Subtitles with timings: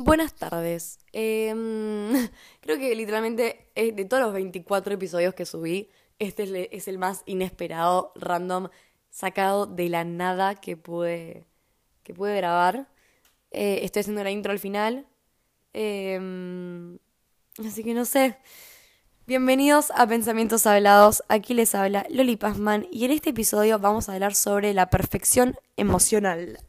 [0.00, 1.00] Buenas tardes.
[1.12, 2.12] Em,
[2.60, 5.90] creo que literalmente de todos los 24 episodios que subí,
[6.20, 8.68] este es el más inesperado, random,
[9.10, 11.46] sacado de la nada que pude,
[12.04, 12.86] que pude grabar.
[13.50, 15.04] Eh, estoy haciendo la intro al final.
[15.72, 16.98] Em,
[17.66, 18.38] así que no sé.
[19.26, 21.24] Bienvenidos a Pensamientos Hablados.
[21.26, 25.56] Aquí les habla Loli Pazman y en este episodio vamos a hablar sobre la perfección
[25.76, 26.60] emocional.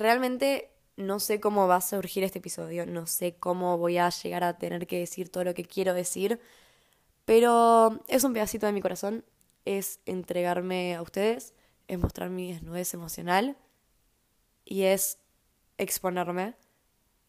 [0.00, 4.44] Realmente no sé cómo va a surgir este episodio, no sé cómo voy a llegar
[4.44, 6.40] a tener que decir todo lo que quiero decir,
[7.26, 9.26] pero es un pedacito de mi corazón,
[9.66, 11.52] es entregarme a ustedes,
[11.86, 13.58] es mostrar mi desnudez emocional
[14.64, 15.18] y es
[15.76, 16.54] exponerme.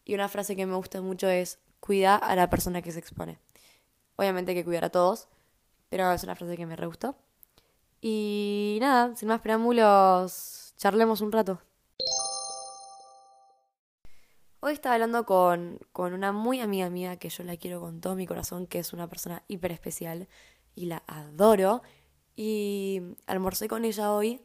[0.06, 3.38] Y una frase que me gusta mucho es cuida a la persona que se expone.
[4.16, 5.28] Obviamente hay que cuidar a todos,
[5.90, 7.16] pero es una frase que me re gustó.
[8.00, 11.60] Y nada, sin más preámbulos, charlemos un rato.
[14.64, 18.28] Hoy estaba hablando con, una muy amiga mía que yo la quiero con todo mi
[18.28, 20.28] corazón, que es una persona hiper especial
[20.76, 21.82] y la adoro.
[22.36, 24.40] Y almorcé con ella hoy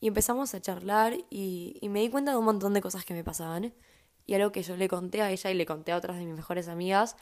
[0.00, 3.12] y empezamos a charlar y, y, me di cuenta de un montón de cosas que
[3.12, 3.74] me pasaban.
[4.24, 6.34] Y algo que yo le conté a ella y le conté a otras de mis
[6.34, 7.16] mejores amigas,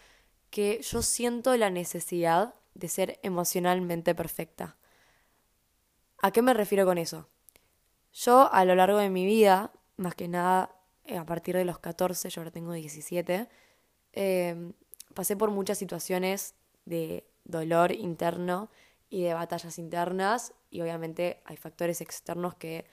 [0.51, 4.77] que yo siento la necesidad de ser emocionalmente perfecta.
[6.19, 7.29] ¿A qué me refiero con eso?
[8.13, 10.76] Yo a lo largo de mi vida, más que nada
[11.07, 13.49] eh, a partir de los 14, yo ahora tengo 17,
[14.13, 14.73] em,
[15.15, 16.55] pasé por muchas situaciones
[16.85, 18.71] de dolor interno
[19.09, 22.87] y de batallas internas y obviamente hay factores externos que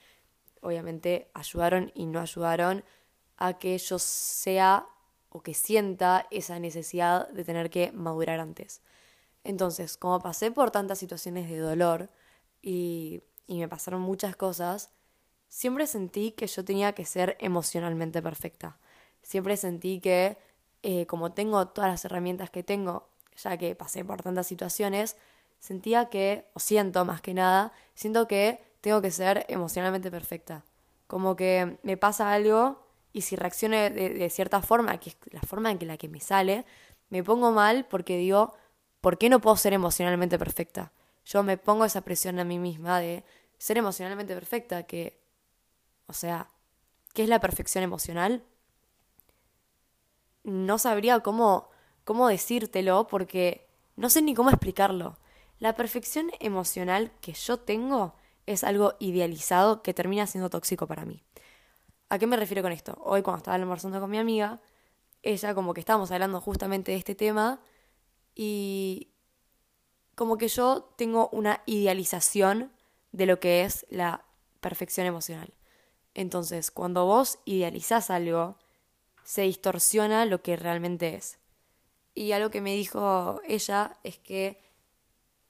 [0.60, 2.84] obviamente ayudaron y no ayudaron
[3.36, 4.86] a que yo sea
[5.28, 8.80] o que sienta esa necesidad de tener que madurar antes.
[9.42, 12.10] Entonces, como pasé por tantas situaciones de dolor
[12.62, 14.90] y, y me pasaron muchas cosas,
[15.54, 18.76] siempre sentí que yo tenía que ser emocionalmente perfecta.
[19.22, 20.36] Siempre sentí que
[20.82, 25.16] eh, como tengo todas las herramientas que tengo, ya que pasé por tantas situaciones,
[25.60, 30.64] sentía que, o siento más que nada, siento que tengo que ser emocionalmente perfecta.
[31.06, 35.70] Como que me pasa algo y si reacciono de, cierta forma, que es la forma
[35.70, 36.66] en que la que me sale,
[37.10, 38.54] me pongo mal porque digo,
[39.00, 40.90] ¿por qué no puedo ser emocionalmente perfecta?
[41.24, 43.22] Yo me pongo esa presión a mí misma de
[43.56, 45.23] ser emocionalmente perfecta, que
[46.06, 46.48] o sea,
[47.12, 48.44] ¿qué es la perfección emocional?
[50.42, 51.70] No sabría cómo,
[52.04, 53.66] cómo decírtelo porque
[53.96, 55.18] no sé ni cómo explicarlo.
[55.58, 58.14] La perfección emocional que yo tengo
[58.46, 61.22] es algo idealizado que termina siendo tóxico para mí.
[62.08, 62.98] ¿A qué me refiero con esto?
[63.02, 64.60] Hoy cuando estaba almorzando con mi amiga,
[65.22, 67.60] ella como que estábamos hablando justamente de este tema
[68.34, 69.08] y
[70.14, 72.70] como que yo tengo una idealización
[73.12, 74.24] de lo que es la
[74.60, 75.52] perfección emocional.
[76.14, 78.56] Entonces, cuando vos idealizás algo,
[79.24, 81.38] se distorsiona lo que realmente es.
[82.14, 84.60] Y algo que me dijo ella es que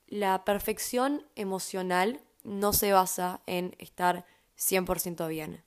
[0.06, 4.25] la perfección emocional no se basa en estar
[4.56, 5.62] 100% bien.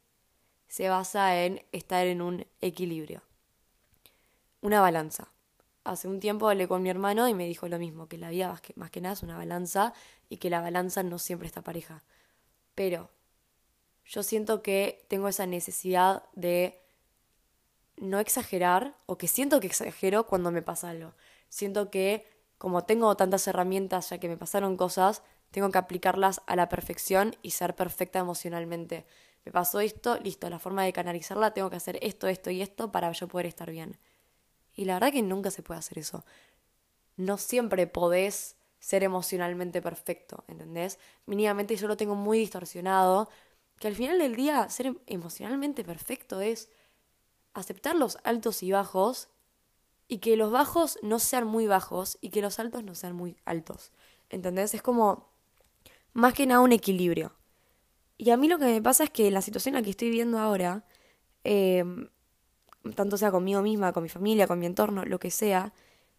[0.67, 3.21] Se basa en estar en un equilibrio.
[4.61, 5.29] Una balanza.
[5.83, 8.49] Hace un tiempo hablé con mi hermano y me dijo lo mismo, que la vida
[8.49, 9.93] más que, más que nada es una balanza
[10.29, 12.03] y que la balanza no siempre está pareja.
[12.75, 13.09] Pero
[14.07, 16.81] yo siento que tengo esa necesidad de
[17.97, 21.13] no exagerar o que siento que exagero cuando me pasa algo.
[21.49, 22.25] Siento que
[22.57, 27.35] como tengo tantas herramientas ya que me pasaron cosas, tengo que aplicarlas a la perfección
[27.41, 29.05] y ser perfecta emocionalmente.
[29.45, 32.91] Me pasó esto, listo, la forma de canalizarla, tengo que hacer esto, esto y esto
[32.91, 33.97] para yo poder estar bien.
[34.73, 36.25] Y la verdad que nunca se puede hacer eso.
[37.15, 40.99] No siempre podés ser emocionalmente perfecto, ¿entendés?
[41.25, 43.29] Mínimamente yo lo tengo muy distorsionado
[43.79, 46.69] que al final del día ser emocionalmente perfecto es
[47.53, 49.29] aceptar los altos y bajos
[50.07, 53.37] y que los bajos no sean muy bajos y que los altos no sean muy
[53.45, 53.91] altos.
[54.29, 54.73] ¿Entendés?
[54.73, 55.29] Es como
[56.13, 57.33] más que nada un equilibrio.
[58.17, 60.09] Y a mí lo que me pasa es que la situación en la que estoy
[60.09, 60.85] viviendo ahora,
[61.43, 62.09] em,
[62.95, 65.73] tanto sea conmigo misma, con mi familia, con mi entorno, lo que sea,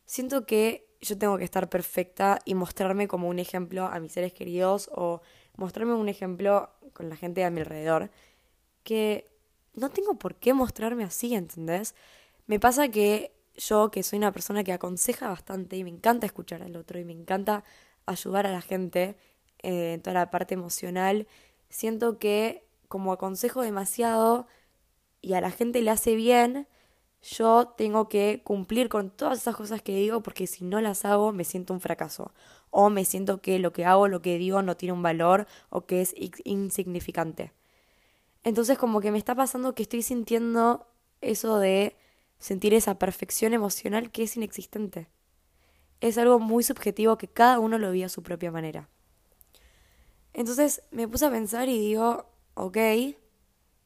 [0.05, 4.33] siento que yo tengo que estar perfecta y mostrarme como un ejemplo a mis seres
[4.33, 5.23] queridos o
[5.57, 8.11] mostrarme un ejemplo con la gente a mi alrededor,
[8.83, 9.29] que
[9.75, 11.95] no tengo por qué mostrarme así, ¿entendés?
[12.49, 16.63] Me pasa que yo, que soy una persona que aconseja bastante y me encanta escuchar
[16.63, 17.63] al otro y me encanta
[18.05, 19.17] ayudar a la gente
[19.63, 21.29] eh, en toda la parte emocional,
[21.69, 24.49] siento que como aconsejo demasiado
[25.21, 26.67] y a la gente le hace bien,
[27.23, 31.33] yo tengo que cumplir con todas esas cosas que digo porque si no las hago
[31.33, 32.33] me siento un fracaso
[32.71, 35.87] o me siento que lo que hago, lo que digo no tiene un valor o
[35.87, 37.53] que es insignificante.
[38.45, 40.87] Entonces como que me está pasando que estoy sintiendo
[41.21, 41.97] eso de
[42.39, 45.09] sentir esa perfección emocional que es inexistente.
[46.01, 48.89] Es algo muy subjetivo que cada uno lo vive a su propia manera.
[50.33, 52.77] Entonces me puse a pensar y digo, ok,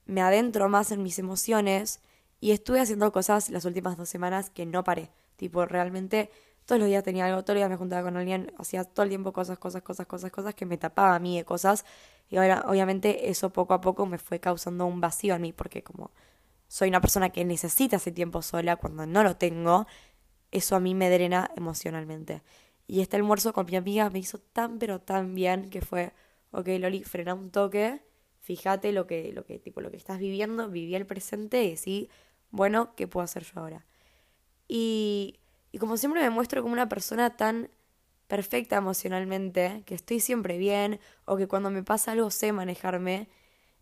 [0.05, 2.01] me adentro más en mis emociones
[2.43, 5.11] y estuve haciendo cosas las últimas dos semanas que no paré.
[5.37, 6.29] Tipo, realmente
[6.67, 9.11] todos los días tenía algo, todos los días me juntaba con alguien, hacía todo el
[9.11, 11.85] tiempo cosas, cosas, cosas, cosas, cosas que me tapaba a mí de cosas.
[12.29, 15.85] Y ahora, obviamente, eso poco a poco me fue causando un vacío en mí, porque
[15.85, 16.11] como
[16.67, 19.87] soy una persona que necesita ese tiempo sola, cuando no lo tengo,
[20.51, 22.43] eso a mí me drena emocionalmente.
[22.89, 26.13] Y este almuerzo con mi amiga me hizo tan pero tan bien que fue,
[26.51, 28.03] ok, Loli, frena un toque,
[28.41, 32.11] fíjate lo que, lo que, tipo, lo que estás viviendo, viví el presente y decí,
[32.53, 33.85] bueno, ¿qué puedo hacer yo ahora?
[34.69, 35.41] Y,
[35.73, 37.69] y como siempre me muestro como una persona tan
[38.29, 43.29] perfecta emocionalmente, que estoy siempre bien, o que cuando me pasa algo sé manejarme,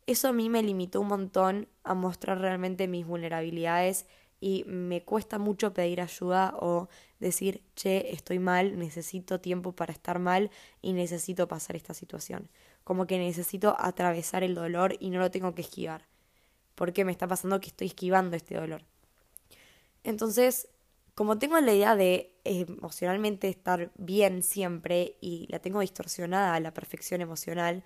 [0.07, 4.07] eso a mí me limitó un montón a mostrar realmente mis vulnerabilidades
[4.41, 6.89] y me cuesta mucho pedir ayuda o
[7.21, 10.51] decir, che, estoy mal, necesito tiempo para estar mal
[10.83, 12.49] y necesito pasar esta situación.
[12.83, 16.10] Como que necesito atravesar el dolor y no lo tengo que esquivar.
[16.81, 18.83] Porque me está pasando que estoy esquivando este dolor.
[20.03, 20.67] Entonces,
[21.15, 26.73] como tengo la idea de emocionalmente estar bien siempre y la tengo distorsionada a la
[26.73, 27.85] perfección emocional,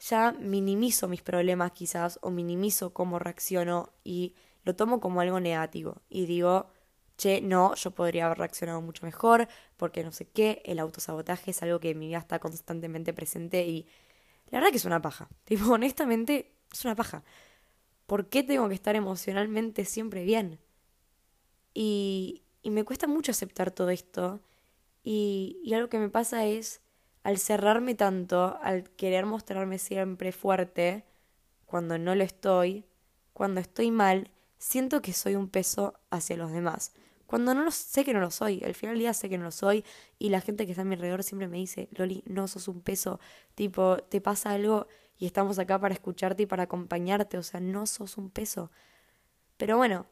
[0.00, 4.34] ya minimizo mis problemas quizás o minimizo cómo reacciono y
[4.64, 6.72] lo tomo como algo negativo y digo,
[7.16, 9.46] che, no, yo podría haber reaccionado mucho mejor
[9.76, 13.64] porque no sé qué, el autosabotaje es algo que en mi vida está constantemente presente
[13.64, 13.86] y
[14.50, 17.22] la verdad que es una paja, tipo, honestamente es una paja.
[18.10, 20.58] ¿Por qué tengo que estar emocionalmente siempre bien?
[21.74, 24.40] Y, y me cuesta mucho aceptar todo esto
[25.04, 26.80] y, y algo que me pasa es
[27.22, 31.04] al cerrarme tanto, al querer mostrarme siempre fuerte,
[31.66, 32.84] cuando no lo estoy,
[33.32, 36.92] cuando estoy mal, siento que soy un peso hacia los demás.
[37.26, 39.44] Cuando no lo sé que no lo soy, al final del día sé que no
[39.44, 39.84] lo soy
[40.18, 42.80] y la gente que está a mi alrededor siempre me dice, Loli, no sos un
[42.80, 43.20] peso,
[43.54, 44.88] tipo, te pasa algo
[45.20, 48.72] y estamos acá para escucharte y para acompañarte, o sea, no sos un peso.
[49.58, 50.06] Pero bueno,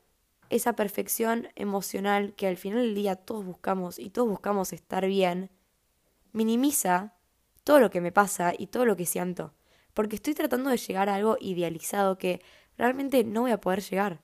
[0.51, 5.51] esa perfección emocional que al final del día todos buscamos y todos buscamos estar bien,
[6.33, 7.15] minimiza
[7.65, 9.55] todo lo que me pasa y todo lo que siento,
[9.95, 12.43] porque estoy tratando de llegar a algo idealizado que
[12.77, 14.21] realmente no voy a poder llegar.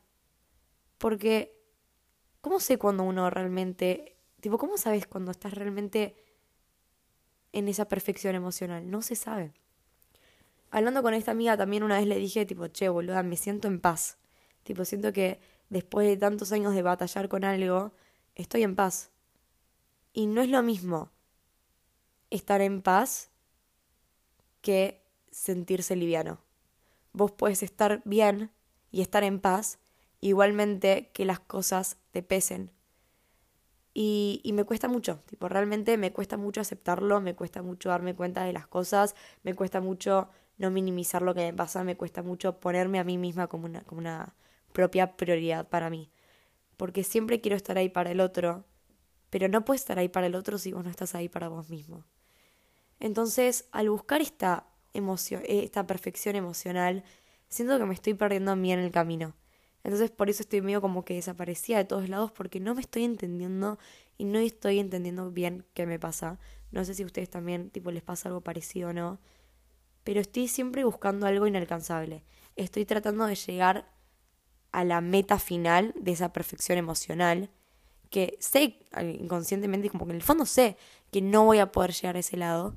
[0.98, 1.58] Porque,
[2.42, 6.14] ¿cómo sé cuando uno realmente, tipo, cómo sabes cuando estás realmente
[7.52, 8.90] en esa perfección emocional?
[8.90, 9.54] No se sabe.
[10.74, 13.80] Hablando con esta amiga también una vez le dije, tipo, che, boluda, me siento en
[13.80, 14.18] paz.
[14.64, 15.38] Tipo, siento que
[15.68, 17.92] después de tantos años de batallar con algo,
[18.34, 19.12] estoy en paz.
[20.12, 21.12] Y no es lo mismo
[22.28, 23.30] estar en paz
[24.62, 26.40] que sentirse liviano.
[27.12, 28.50] Vos puedes estar bien
[28.90, 29.78] y estar en paz
[30.20, 32.72] igualmente que las cosas te pesen.
[33.96, 38.16] Y, y, me cuesta mucho, tipo, realmente me cuesta mucho aceptarlo, me cuesta mucho darme
[38.16, 42.22] cuenta de las cosas, me cuesta mucho no minimizar lo que me pasa, me cuesta
[42.22, 44.34] mucho ponerme a mí misma como una, como una
[44.72, 46.10] propia prioridad para mí.
[46.76, 48.64] Porque siempre quiero estar ahí para el otro,
[49.30, 51.70] pero no puedes estar ahí para el otro si vos no estás ahí para vos
[51.70, 52.04] mismo.
[53.00, 57.04] Entonces, al buscar esta, emoción, esta perfección emocional,
[57.48, 59.34] siento que me estoy perdiendo a mí en el camino.
[59.82, 63.04] Entonces por eso estoy medio como que desaparecida de todos lados porque no me estoy
[63.04, 63.78] entendiendo
[64.16, 66.38] y no estoy entendiendo bien qué me pasa.
[66.70, 69.18] No sé si a ustedes también tipo les pasa algo parecido o no,
[70.04, 72.24] pero estoy siempre buscando algo inalcanzable.
[72.56, 73.90] Estoy tratando de llegar
[74.70, 77.50] a la meta final de esa perfección emocional
[78.10, 78.78] que sé
[79.18, 80.76] inconscientemente como que en el fondo sé
[81.10, 82.76] que no voy a poder llegar a ese lado.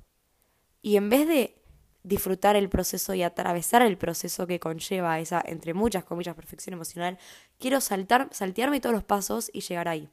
[0.82, 1.62] Y en vez de
[2.04, 7.20] disfrutar el proceso y atravesar el proceso que conlleva esa, entre muchas comillas, perfección emocional,
[7.60, 10.10] quiero saltar, saltearme todos los pasos y llegar ahí.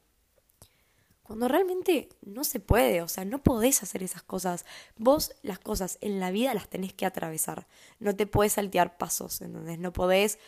[1.25, 4.66] Cuando realmente no se puede, o sea, no podés hacer esas cosas.
[4.99, 7.66] Vos las cosas en la vida las tenés que atravesar.
[7.99, 9.78] No te puedes saltear pasos, ¿entendés?
[9.78, 10.38] No podés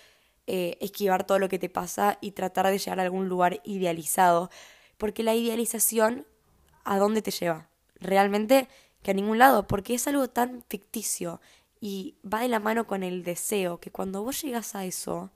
[0.47, 4.51] eh, esquivar todo lo que te pasa y tratar de llegar a algún lugar idealizado.
[4.99, 6.27] Porque la idealización,
[6.85, 7.71] ¿a dónde te lleva?
[7.99, 8.69] Realmente
[9.03, 11.41] que a ningún lado, porque es algo tan ficticio
[11.81, 15.31] y va de la mano con el deseo, que cuando vos llegas a eso,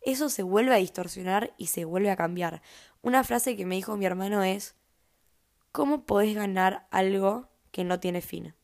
[0.00, 2.62] eso se vuelve a distorsionar y se vuelve a cambiar.
[3.02, 4.74] Una frase que me dijo mi hermano es,
[5.72, 8.54] ¿cómo podés ganar algo que no tiene fin?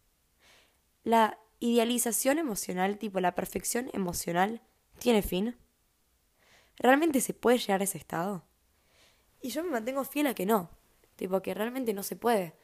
[1.04, 4.62] La idealización emocional, tipo la perfección emocional,
[4.98, 5.56] ¿tiene fin?
[6.76, 8.44] ¿Realmente se puede llegar a ese estado?
[9.40, 10.70] Y yo me mantengo fiel a que no,
[11.16, 12.54] tipo que realmente no se puede,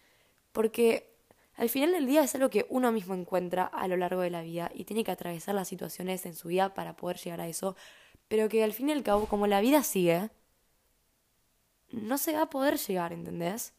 [0.52, 1.14] porque
[1.56, 4.40] Al final del día es algo que uno mismo encuentra a lo largo de la
[4.40, 7.76] vida y tiene que atravesar las situaciones en su vida para poder llegar a eso,
[8.28, 10.30] pero que al fin y al cabo, como la vida sigue,
[11.90, 13.72] no se va a poder llegar, ¿entendés?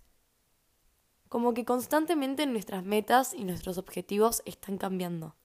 [1.30, 5.36] Como que constantemente nuestras metas y nuestros objetivos están cambiando.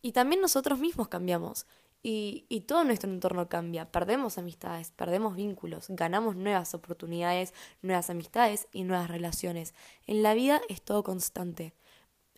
[0.00, 1.66] Y también nosotros mismos cambiamos.
[2.02, 3.90] Y, y, todo nuestro entorno cambia.
[3.90, 9.72] Perdemos amistades, perdemos vínculos, ganamos nuevas oportunidades, nuevas amistades y nuevas relaciones.
[10.06, 11.72] En la vida es todo constante.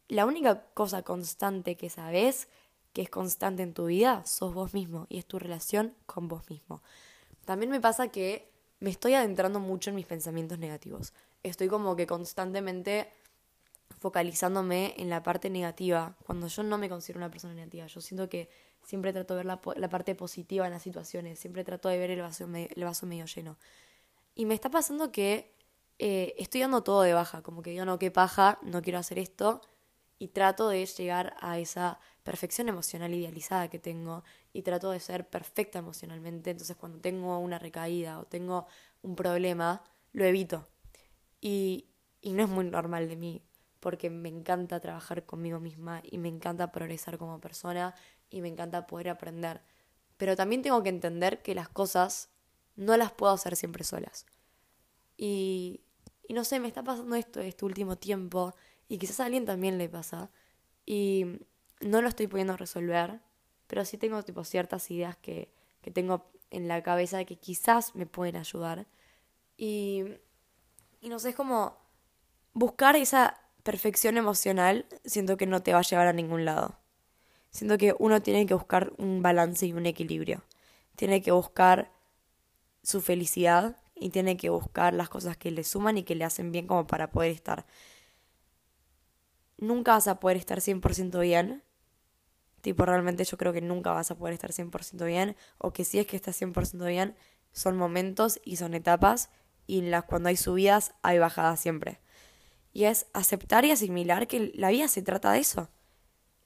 [0.07, 2.49] La única cosa constante que sabes
[2.93, 6.49] que es constante en tu vida sos vos mismo y es tu relación con vos
[6.49, 6.83] mismo.
[7.45, 11.13] También me pasa que me estoy adentrando mucho en mis pensamientos negativos.
[11.43, 13.11] Estoy como que constantemente
[13.99, 17.87] focalizándome en la parte negativa, cuando yo no me considero una persona negativa.
[17.87, 18.49] Yo siento que
[18.83, 22.21] siempre trato de ver la, parte positiva en las situaciones, siempre trato de ver el
[22.21, 23.57] vaso, el vaso medio lleno.
[24.35, 25.55] Y me está pasando que
[25.99, 29.19] eh, estoy dando todo de baja, como que digo, no, qué paja, no quiero hacer
[29.19, 29.63] esto,
[30.19, 34.25] y trato de llegar a esa perfección emocional idealizada que tengo
[34.57, 36.51] y trato de ser perfecta emocionalmente.
[36.51, 38.67] Entonces cuando tengo una recaída o tengo
[39.03, 39.83] un problema,
[40.15, 40.67] lo evito.
[41.43, 41.91] Y,
[42.23, 43.43] y no es muy normal de mí,
[43.81, 47.95] porque me encanta trabajar conmigo misma y me encanta progresar como persona
[48.31, 49.61] y me encanta poder aprender.
[50.17, 52.31] Pero también tengo que entender que las cosas
[52.77, 54.25] no las puedo hacer siempre solas.
[55.19, 55.83] Y,
[56.27, 58.55] y no sé, me está pasando esto este último tiempo
[58.89, 60.31] y quizás a alguien también le pasa.
[60.87, 61.41] Y
[61.83, 63.21] no lo estoy pudiendo resolver,
[63.67, 65.51] pero sí tengo tipo ciertas ideas que,
[65.83, 68.87] que tengo en la cabeza que quizás me pueden ayudar.
[69.57, 70.05] Y,
[71.01, 71.77] y no sé, es como
[72.53, 76.79] buscar esa perfección emocional, siento que no te va a llevar a ningún lado.
[77.51, 80.43] Siento que uno tiene que buscar un balance y un equilibrio.
[80.95, 81.91] Tiene que buscar
[82.83, 86.53] su felicidad y tiene que buscar las cosas que le suman y que le hacen
[86.53, 87.67] bien como para poder estar
[89.59, 91.63] nunca vas a poder estar 100% bien.
[92.67, 95.37] Tipo, realmente yo creo que nunca vas a poder estar 100% bien.
[95.57, 97.15] O que si es que estás 100% bien,
[97.53, 99.31] son momentos y son etapas.
[99.69, 102.01] Y las, cuando hay subidas, hay bajadas siempre.
[102.73, 105.71] Y es aceptar y asimilar que la vida se trata de eso.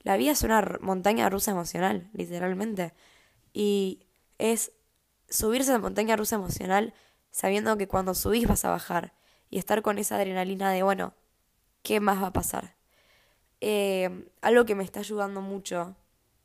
[0.01, 2.93] La vida es una montaña rusa emocional, literalmente.
[3.51, 4.05] Y
[4.37, 4.73] es
[5.27, 6.93] subirse a la montaña rusa emocional
[7.31, 9.15] sabiendo que cuando subís vas a bajar.
[9.49, 11.15] Y estar con esa adrenalina de, bueno,
[11.81, 12.75] ¿qué más va a pasar?
[13.59, 15.95] Eh, algo que me está ayudando mucho,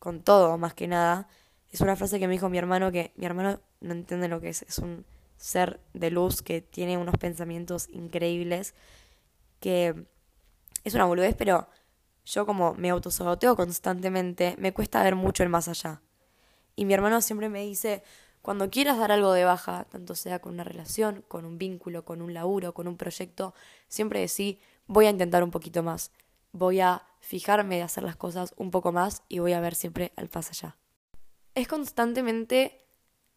[0.07, 1.27] con todo más que nada,
[1.73, 4.51] es una frase que me dijo mi hermano, que mi hermano no entiende lo que
[4.51, 5.05] es, es un
[5.37, 8.73] ser de luz que tiene unos pensamientos increíbles,
[9.59, 10.07] que
[10.85, 11.67] es una boludez, pero
[12.25, 16.01] yo como me autosaboteo constantemente, me cuesta ver mucho el más allá.
[16.77, 18.05] Y mi hermano siempre me dice,
[18.43, 22.23] cuando quieras dar algo de baja, tanto sea con una relación, con un vínculo, con
[22.23, 23.55] un laburo, con un proyecto,
[23.89, 26.13] siempre decí, voy a intentar un poquito más
[26.53, 30.13] voy a fijarme de hacer las cosas un poco más y voy a ver siempre
[30.17, 30.77] al paso allá.
[31.55, 32.87] Es constantemente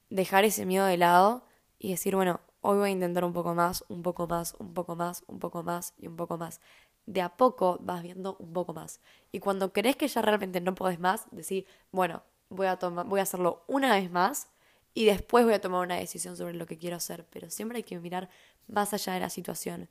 [0.09, 1.45] dejar ese miedo de lado
[1.77, 4.95] y decir, bueno, hoy voy a intentar un poco más, un poco más, un poco
[4.95, 6.59] más, un poco más y un poco más.
[7.05, 8.99] De a poco vas viendo un poco más.
[9.31, 13.19] Y cuando crees que ya realmente no podés más, decir, bueno, voy a, tomar, voy
[13.19, 14.49] a hacerlo una vez más
[14.93, 17.25] y después voy a tomar una decisión sobre lo que quiero hacer.
[17.29, 18.29] Pero siempre hay que mirar
[18.67, 19.89] más allá de la situación.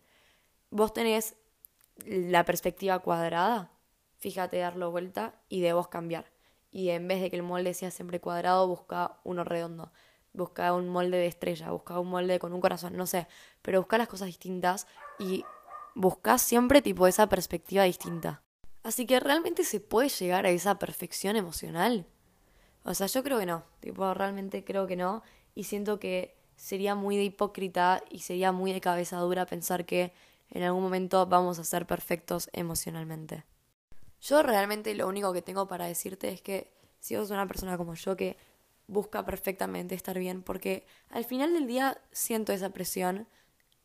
[0.70, 1.34] Vos tenés
[2.04, 3.70] la perspectiva cuadrada,
[4.18, 6.30] fíjate darlo vuelta y de vos cambiar.
[6.70, 9.92] Y en vez de que el molde sea siempre cuadrado, busca uno redondo.
[10.32, 13.26] Busca un molde de estrella, busca un molde con un corazón, no sé.
[13.62, 14.86] Pero busca las cosas distintas
[15.18, 15.44] y
[15.94, 18.42] busca siempre tipo esa perspectiva distinta.
[18.82, 22.06] Así que realmente se puede llegar a esa perfección emocional.
[22.84, 23.64] O sea, yo creo que no.
[23.80, 25.22] Tipo, realmente creo que no.
[25.54, 30.12] Y siento que sería muy de hipócrita y sería muy de cabeza dura pensar que
[30.50, 33.44] en algún momento vamos a ser perfectos emocionalmente.
[34.20, 37.94] Yo realmente lo único que tengo para decirte es que si sos una persona como
[37.94, 38.36] yo que
[38.86, 43.28] busca perfectamente estar bien, porque al final del día siento esa presión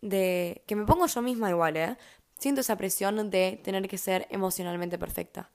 [0.02, 1.98] de que me pongo yo misma igual, ¿eh?
[2.38, 5.52] Siento esa presión de tener que ser emocionalmente perfecta.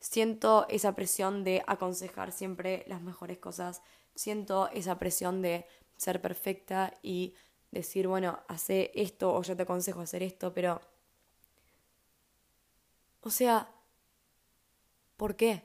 [0.00, 3.82] Siento esa presión de aconsejar siempre las mejores cosas.
[4.14, 5.66] Siento esa presión de
[5.96, 7.34] ser perfecta y
[7.70, 10.80] decir, bueno, hace esto o yo te aconsejo hacer esto, pero...
[13.22, 13.70] O sea,
[15.16, 15.62] ¿por qué?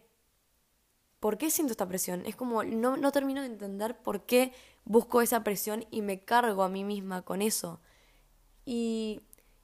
[1.19, 2.23] ¿Por qué siento esta presión?
[2.25, 6.63] Es como, no, no termino de entender por qué busco esa presión y me cargo
[6.63, 7.79] a mí misma con eso.
[8.65, 9.21] Y,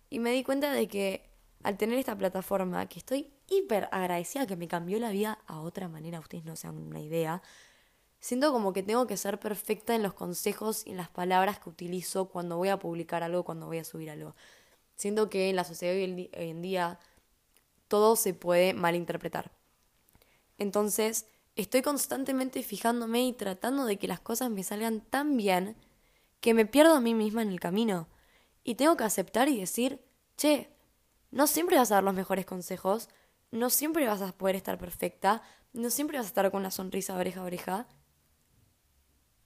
[0.10, 1.30] y me di cuenta de que
[1.64, 5.88] al tener esta plataforma, que estoy hiper agradecida que me cambió la vida a otra
[5.88, 7.42] manera, ustedes no se dan una idea,
[8.22, 11.70] Siento como que tengo que ser perfecta en los consejos y en las palabras que
[11.70, 14.36] utilizo cuando voy a publicar algo, cuando voy a subir algo.
[14.96, 17.00] Siento que en la sociedad hoy en día
[17.88, 19.52] todo se puede malinterpretar.
[20.60, 21.26] Entonces,
[21.56, 25.76] estoy constantemente fijándome y tratando de que las cosas me salgan tan bien
[26.40, 28.08] que me pierdo a mí misma en el camino.
[28.64, 30.00] Y tengo que aceptar y decir,
[30.38, 30.70] che,
[31.32, 33.10] no siempre vas a dar los mejores consejos,
[33.50, 35.42] no siempre vas a poder estar perfecta,
[35.74, 37.88] no siempre vas a estar con la sonrisa oreja a oreja.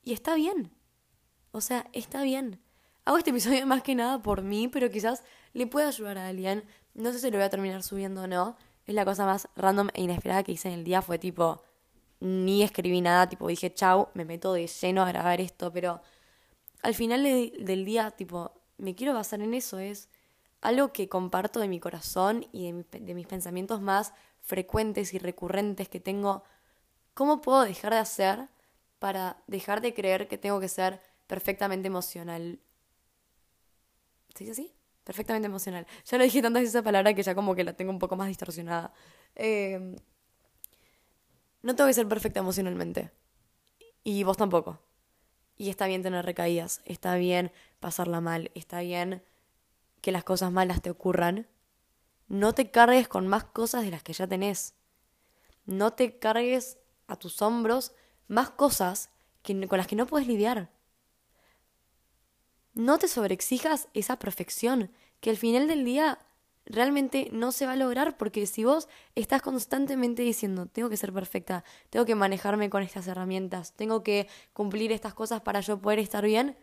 [0.06, 0.72] Y está bien.
[1.52, 2.62] O sea, está bien.
[3.04, 6.64] Hago este episodio más que nada por mí, pero quizás le pueda ayudar a alguien.
[6.94, 8.56] No sé si lo voy a terminar subiendo o no.
[8.86, 11.02] Es la cosa más random e inesperada que hice en el día.
[11.02, 11.64] Fue tipo,
[12.20, 16.02] ni escribí nada, tipo dije, chau, me meto de lleno a grabar esto, pero
[16.84, 19.80] al final del día, tipo, me quiero basar en eso.
[19.80, 20.08] Es
[20.62, 26.00] algo que comparto de mi corazón y de, mis pensamientos más frecuentes y recurrentes que
[26.00, 26.44] tengo.
[27.16, 28.50] ¿Cómo puedo dejar de hacer
[29.00, 32.60] para dejar de creer que tengo que ser perfectamente emocional?
[34.34, 34.74] ¿Se dice así?
[35.04, 35.86] Perfectamente emocional.
[36.06, 38.16] Ya lo dije tantas veces esa palabra que ya como que la tengo un poco
[38.16, 38.92] más distorsionada.
[39.36, 39.96] Em,
[41.62, 43.12] no tengo que ser perfecta emocionalmente.
[44.04, 44.80] Y vos tampoco.
[45.58, 49.24] Y está bien tener recaídas, está bien pasarla mal, está bien
[50.02, 51.48] que las cosas malas te ocurran,
[52.28, 54.74] no te cargues con más cosas de las que ya tenés.
[55.66, 57.94] No te cargues a tus hombros
[58.28, 59.10] más cosas
[59.42, 60.70] que, con las que no puedes lidiar.
[62.74, 64.92] No te sobreexijas esa perfección,
[65.22, 66.20] que al final del día
[66.66, 71.14] realmente no se va a lograr porque si vos estás constantemente diciendo, tengo que ser
[71.14, 76.00] perfecta, tengo que manejarme con estas herramientas, tengo que cumplir estas cosas para yo poder
[76.00, 76.58] estar bien,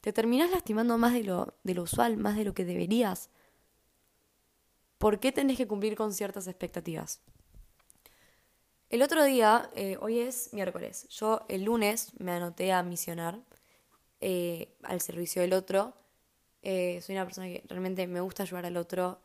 [0.00, 3.30] te terminás lastimando más de lo, de lo usual, más de lo que deberías.
[4.96, 7.20] ¿Por qué tenés que cumplir con ciertas expectativas?
[8.90, 13.38] El otro día, eh, hoy es miércoles, yo el lunes me anoté a misionar
[14.20, 15.94] eh, al servicio del otro.
[16.62, 19.20] Eh, soy una persona que realmente me gusta ayudar al otro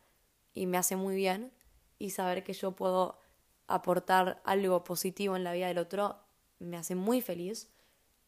[0.54, 1.52] y me hace muy bien.
[1.98, 3.20] Y saber que yo puedo
[3.66, 6.20] aportar algo positivo en la vida del otro
[6.60, 7.68] me hace muy feliz.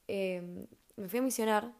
[0.07, 1.71] me fui a misionar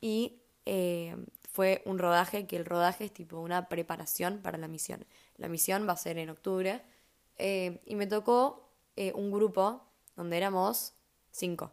[0.00, 1.16] y eh,
[1.50, 5.06] fue un rodaje, que el rodaje es tipo una preparación para la misión.
[5.36, 6.82] La misión va a ser en octubre
[7.36, 8.67] eh, y me tocó
[8.98, 9.84] eh, un grupo
[10.16, 10.94] donde éramos
[11.30, 11.72] cinco.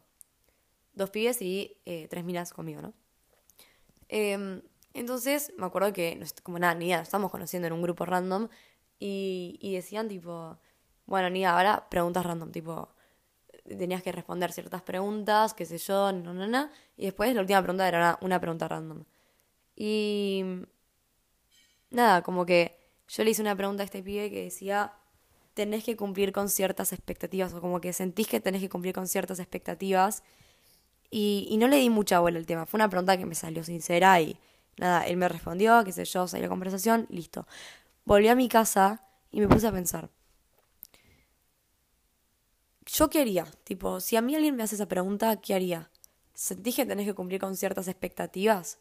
[0.93, 1.77] Dos pibes y
[2.09, 2.93] tres minas conmigo, ¿no?
[4.07, 4.61] Em,
[4.93, 8.47] entonces me acuerdo que, como nada, ni idea, estamos conociendo en un grupo random
[8.99, 10.57] y, decían tipo,
[11.05, 12.89] bueno, ni ahora preguntas random, tipo,
[13.65, 16.69] tenías que responder ciertas preguntas, qué sé yo, no, no, no.
[16.97, 19.03] Y después la última pregunta era una, pregunta random.
[19.75, 20.43] Y
[21.89, 24.93] nada, como que yo le hice una pregunta a este pibe que decía,
[25.55, 29.07] tenés que cumplir con ciertas expectativas, o como que sentís que tenés que cumplir con
[29.07, 30.21] ciertas expectativas.
[31.09, 32.65] Y, no le di mucha bola al tema.
[32.65, 34.37] Fue una pregunta que me salió sincera y
[34.77, 37.47] nada, él me respondió, qué sé yo, salió la conversación, listo.
[38.03, 40.09] Volví a mi casa y me puse a pensar.
[42.85, 43.45] ¿Yo qué haría?
[43.63, 45.89] Tipo, si a mí alguien me hace esa pregunta, ¿qué haría?
[46.33, 48.79] ¿Sentís que tenés que cumplir con ciertas expectativas?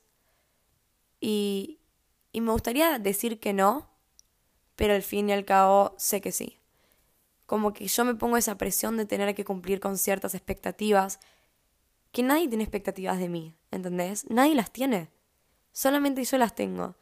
[1.21, 1.79] Y,
[2.33, 3.89] y me gustaría decir que no,
[4.75, 6.59] pero al fin y al cabo sé que sí.
[7.47, 11.21] Como que yo me pongo esa presión de tener que cumplir con ciertas expectativas,
[12.13, 14.29] que nadie tiene expectativas de mí, ¿entendés?
[14.31, 15.11] Nadie las tiene.
[15.73, 16.97] Solamente yo las tengo.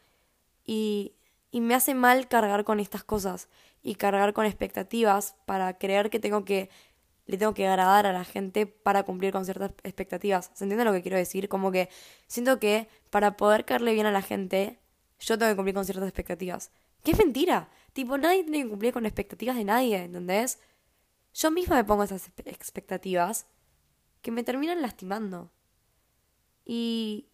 [0.65, 1.13] Y,
[1.51, 3.49] y me hace mal cargar con estas cosas
[3.83, 6.71] y cargar con expectativas para creer que tengo que
[7.27, 10.51] le tengo que agradar a la gente para cumplir con ciertas expectativas.
[10.55, 11.49] ¿Se entiende lo que quiero decir?
[11.49, 11.89] Como que
[12.27, 14.81] siento que para poder caerle bien a la gente,
[15.21, 16.73] yo tengo que cumplir con ciertas expectativas.
[17.03, 17.69] ¡Qué mentira!
[17.93, 20.59] Tipo, nadie tiene que cumplir con expectativas de nadie, ¿entendés?
[21.35, 23.47] Yo misma me pongo esas expectativas
[24.23, 25.51] que me terminan lastimando.
[26.65, 27.29] Y.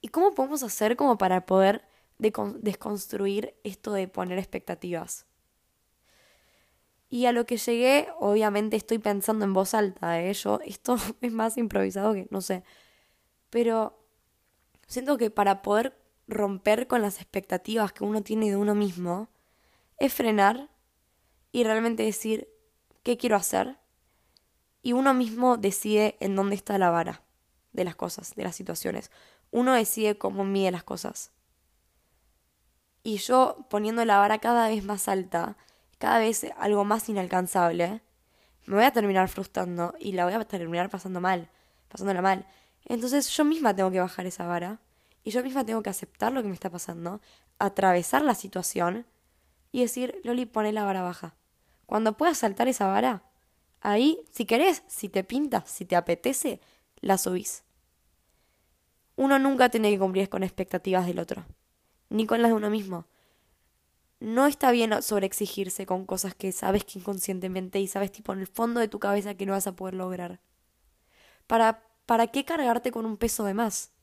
[0.00, 1.84] ¿Y cómo podemos hacer como para poder
[2.18, 5.26] desconstruir esto de poner expectativas?
[7.08, 10.32] Y a lo que llegué, obviamente estoy pensando en voz alta, ¿eh?
[10.32, 12.62] Yo, esto es más improvisado que, no sé.
[13.50, 13.98] Pero
[14.86, 15.96] siento que para poder
[16.28, 19.28] romper con las expectativas que uno tiene de uno mismo,
[19.98, 20.68] es frenar
[21.52, 22.48] y realmente decir
[23.02, 23.78] qué quiero hacer.
[24.82, 27.22] Y uno mismo decide en dónde está la vara
[27.72, 29.10] de las cosas, de las situaciones.
[29.50, 31.32] Uno decide cómo mide las cosas.
[33.02, 35.56] Y yo poniendo la vara cada vez más alta,
[35.98, 38.02] cada vez algo más inalcanzable,
[38.66, 41.48] me voy a terminar frustrando y la voy a terminar pasando mal,
[41.88, 42.46] pasándola mal.
[42.84, 44.80] Entonces yo misma tengo que bajar esa vara
[45.26, 47.20] y yo misma tengo que aceptar lo que me está pasando,
[47.58, 49.06] atravesar la situación
[49.72, 51.34] y decir, Loli, pone la vara baja.
[51.84, 53.24] Cuando puedas saltar esa vara,
[53.80, 56.60] ahí, si querés, si te pinta, si te apetece,
[57.00, 57.64] la subís.
[59.16, 61.44] Uno nunca tiene que cumplir con expectativas del otro,
[62.08, 63.06] ni con las de uno mismo.
[64.20, 68.46] no está bien sobreexigirse con cosas que sabes que inconscientemente y sabes tipo en el
[68.46, 70.38] fondo de tu cabeza que no vas a poder lograr.
[71.48, 73.95] ¿Para, para qué cargarte con un peso de más?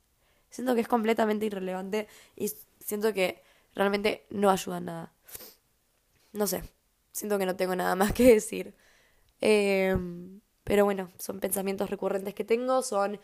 [0.53, 2.47] Siento que es completamente irrelevante y
[2.79, 3.41] siento que
[3.73, 5.13] realmente no ayuda en nada.
[6.31, 6.63] No sé,
[7.11, 8.75] siento que no tengo nada más que decir.
[9.41, 13.19] Em, pero bueno, son pensamientos recurrentes que tengo, son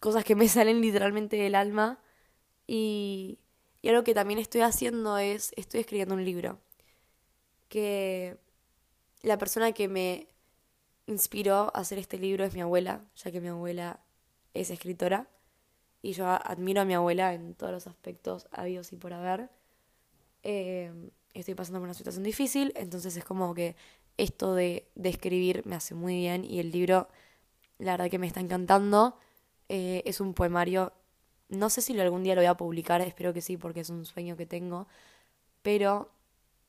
[0.00, 2.00] cosas que me salen literalmente del alma
[2.66, 3.38] y,
[3.80, 6.58] y algo que también estoy haciendo es, estoy escribiendo un libro.
[7.68, 8.36] Que
[9.22, 10.26] la persona que me
[11.06, 14.00] inspiró a hacer este libro es mi abuela, ya que mi abuela
[14.54, 15.28] es escritora.
[16.02, 19.48] Y yo admiro a mi abuela en todos los aspectos habidos y por haber.
[20.42, 23.76] Em, estoy pasando por una situación difícil, entonces es como que
[24.18, 27.08] esto de, escribir me hace muy bien y el libro,
[27.78, 29.16] la verdad que me está encantando.
[29.68, 30.92] Eh, es un poemario
[31.52, 34.06] no sé si algún día lo voy a publicar, espero que sí, porque es un
[34.06, 34.88] sueño que tengo,
[35.62, 36.10] pero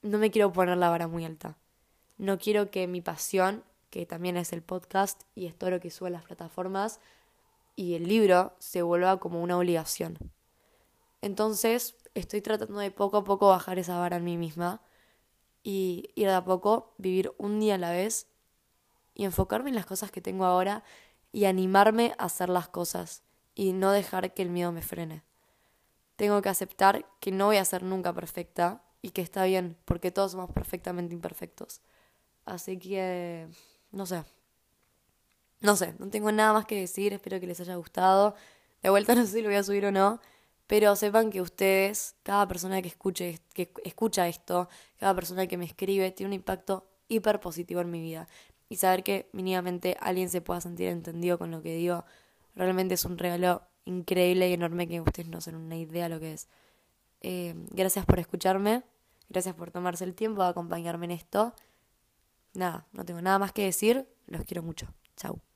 [0.02, 1.58] no me quiero poner la vara muy alta.
[2.17, 5.89] No quiero que mi pasión, que también es el podcast y es todo lo que
[5.89, 7.00] sube a las plataformas,
[7.75, 10.17] y el libro se vuelva como una obligación.
[11.21, 14.81] Entonces, estoy tratando de poco a poco bajar esa vara en mí misma
[15.63, 18.27] y ir de a poco, vivir un día a la vez
[19.13, 20.83] y enfocarme en las cosas que tengo ahora
[21.31, 23.23] y animarme a hacer las cosas
[23.55, 25.23] y no dejar que el miedo me frene.
[26.15, 30.12] Tengo que aceptar que no voy a ser nunca perfecta y que está bien, porque
[30.12, 31.81] todos somos perfectamente imperfectos.
[32.45, 33.47] Así que,
[33.91, 34.23] no sé.
[35.63, 38.36] No sé, no tengo nada más que decir, espero que les haya gustado.
[38.84, 40.21] De vuelta no sé si lo voy a subir o no,
[40.67, 45.65] pero sepan que ustedes, cada persona que escuche, que escucha esto, cada persona que me
[45.65, 48.28] escribe, tiene un impacto hiper positivo en mi vida.
[48.69, 52.06] Y saber que mínimamente alguien se pueda sentir entendido con lo que digo,
[52.56, 56.19] Realmente es un regalo increíble y enorme que ustedes no se una idea de lo
[56.19, 56.47] que es.
[57.21, 58.84] Eh, gracias por escucharme,
[59.30, 61.54] gracias por tomarse el tiempo de acompañarme en esto.
[62.54, 64.88] Nada, no tengo nada más que decir, los quiero mucho.
[65.15, 65.53] Chao.